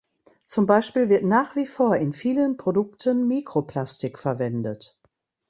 Zum 0.45 0.65
Beispiel 0.65 1.09
wird 1.09 1.25
nach 1.25 1.55
wie 1.55 1.67
vor 1.67 1.95
in 1.95 2.11
vielen 2.11 2.57
Produkten 2.57 3.27
Mikroplastik 3.27 4.17
verwendet. 4.17 4.97